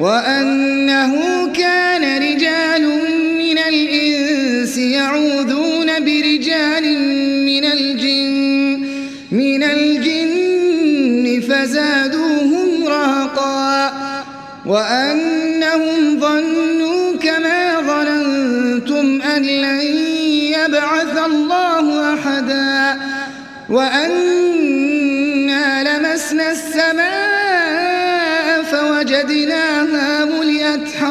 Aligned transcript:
وأنه 0.00 1.12
كان 1.52 2.22
رجال 2.22 2.82
من 3.38 3.58
الإنس 3.58 4.78
يعوذون 4.78 5.86
برجال 5.86 6.84
من 7.46 7.64
الجن 7.64 8.86
من 9.30 9.62
الجن 9.62 11.40
فزادوهم 11.48 12.86
رهقا. 12.86 13.92
وأنهم 14.66 16.20
ظنوا 16.20 17.16
كما 17.16 17.80
ظننتم 17.80 19.22
أن 19.22 19.42
لن 19.42 19.80
يبعث 20.58 21.18
الله 21.26 22.14
أحدا. 22.14 23.00
وأن 23.70 24.38
لمسنا 25.82 26.52
السماء 26.52 27.28
فوجدناها 28.62 29.77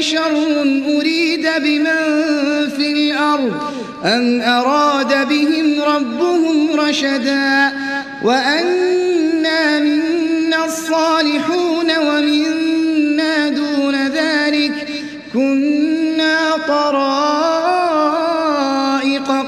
أشر 0.00 0.32
أريد 0.96 1.46
بمن 1.62 1.96
في 2.76 2.92
الأرض 2.92 3.52
أم 4.04 4.40
أراد 4.40 5.28
بهم 5.28 5.82
ربهم 5.82 6.80
رشدا 6.80 7.72
وأنا 8.24 9.78
منا 9.78 10.64
الصالحون 10.64 11.98
ومنا 11.98 13.48
دون 13.48 14.08
ذلك 14.08 14.88
كنا 15.32 16.56
طرائق 16.68 18.10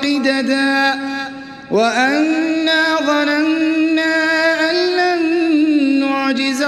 قددا 0.03 1.01
وأنا 1.71 2.97
ظننا 3.07 3.73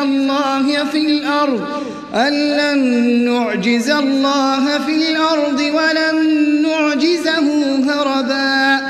الله 0.05 0.85
في 0.85 0.99
الأرض 0.99 1.74
أن 2.15 2.33
لن 2.33 2.79
نعجز 3.25 3.91
الله 3.91 4.79
في 4.79 5.11
الأرض 5.11 5.61
ولن 5.61 6.63
نعجزه 6.63 7.47
هربا 7.91 8.81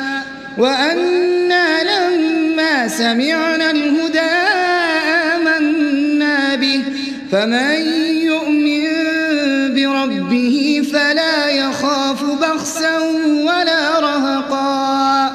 وأنا 0.58 1.82
لما 1.82 2.88
سمعنا 2.88 3.70
الهدى 3.70 4.20
آمنا 5.34 6.54
به 6.54 6.82
فمن 7.32 7.80
يؤمن 8.22 8.84
بربه 9.74 10.82
فلا 10.92 11.50
يخاف 11.50 12.24
بخسا 12.24 12.98
ولا 13.44 14.00
رهقا 14.00 15.32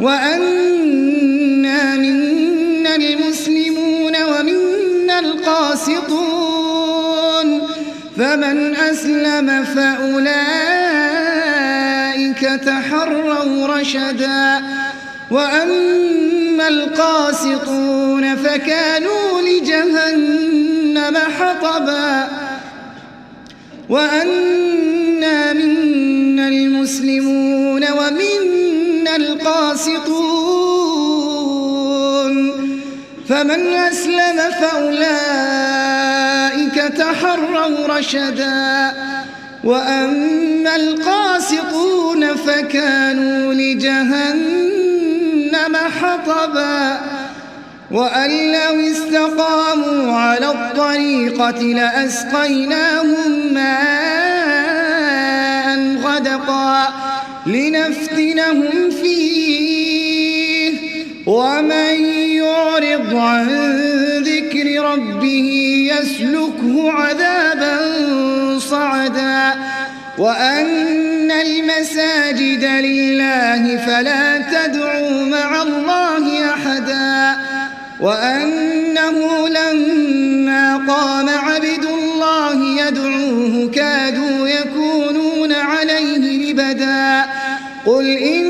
وأنا 0.00 1.94
منا 1.94 2.96
المسلمون 2.96 4.12
ومنا 4.22 5.18
القاسطون 5.18 6.65
فمن 8.16 8.76
أسلم 8.76 9.64
فأولئك 9.64 10.40
تحروا 12.40 13.66
رشدا. 13.66 14.62
وأما 15.30 16.68
القاسطون 16.68 18.36
فكانوا 18.36 19.40
لجهنم 19.40 21.16
حطبا. 21.38 22.28
وأنا 23.88 25.52
منا 25.52 26.48
المسلمون 26.48 27.84
ومنا 27.92 29.16
القاسطون. 29.16 30.46
فمن 33.28 33.72
أسلم 33.72 34.36
فأولئك 34.60 35.85
تحروا 36.88 37.98
رشدا. 37.98 38.92
وأما 39.64 40.76
القاسطون 40.76 42.34
فكانوا 42.34 43.54
لجهنم 43.54 44.96
حطبا. 46.00 47.00
وأن 47.90 48.52
لو 48.52 48.80
استقاموا 48.90 50.18
على 50.18 50.50
الطريقة 50.50 51.62
لأسقيناهم 51.62 53.54
ماء 53.54 54.86
غدقا. 56.02 56.88
لنفتنهم 57.46 58.90
فيه. 59.02 59.46
ومن 61.26 62.04
يعرض 62.14 63.16
عن 63.16 63.65
ربه 65.36 65.92
يسلكه 66.00 66.92
عذابا 66.92 67.78
صعدا 68.58 69.54
وأن 70.18 71.30
المساجد 71.30 72.64
لله 72.64 73.76
فلا 73.86 74.38
تدعوا 74.38 75.24
مع 75.24 75.62
الله 75.62 76.54
أحدا 76.54 77.36
وأنه 78.00 79.48
لما 79.48 80.76
قام 80.76 81.28
عبد 81.28 81.84
الله 81.84 82.86
يدعوه 82.86 83.70
كادوا 83.74 84.48
يكونون 84.48 85.52
عليه 85.52 86.50
لبدا 86.52 87.24
قل 87.86 88.06
إنما 88.06 88.45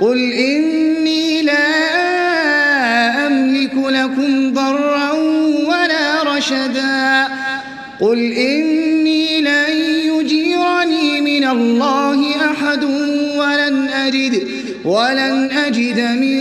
قل 0.00 0.32
إني 0.32 1.42
لا 1.42 1.66
أملك 3.26 3.72
لكم 3.74 4.52
ضرا 4.52 5.12
ولا 5.66 6.36
رشدا 6.36 7.28
قل 8.00 8.18
إني 8.32 9.40
لن 9.40 9.76
يجيرني 10.04 11.20
من 11.20 11.48
الله 11.48 12.50
أحد 12.50 12.84
ولن 13.36 13.88
أجد 13.88 14.48
ولن 14.84 15.50
أجد 15.66 16.00
من 16.00 16.40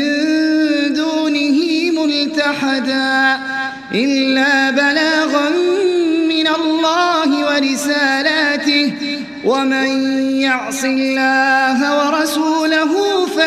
دونه 0.94 1.58
ملتحدا 1.92 3.40
إلا 3.94 4.72
بلاغا 4.72 5.50
من 6.30 6.48
الله 6.48 7.46
ورسالاته 7.46 8.92
ومن 9.46 9.88
يعص 10.42 10.84
الله 10.84 11.80
ورسوله 11.98 13.05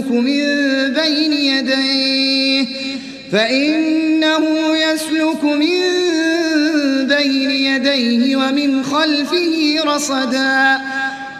يسلك 0.00 0.12
من 0.12 0.94
بين 0.94 1.32
يديه 1.32 2.66
فإنه 3.32 4.76
يسلك 4.76 5.44
من 5.44 5.80
بين 7.06 7.50
يديه 7.50 8.36
ومن 8.36 8.82
خلفه 8.82 9.76
رصدا 9.84 10.80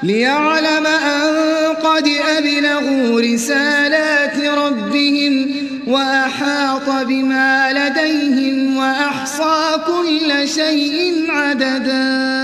ليعلم 0.03 0.87
أن 0.87 1.75
قد 1.75 2.11
أبلغوا 2.39 3.21
رسالات 3.21 4.37
ربهم 4.39 5.51
وأحاط 5.87 7.06
بما 7.06 7.73
لديهم 7.73 8.77
وأحصى 8.77 9.77
كل 9.87 10.49
شيء 10.49 11.27
عددا. 11.29 12.40